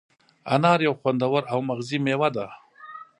[0.53, 2.45] انار یو خوندور او مغذي مېوه ده.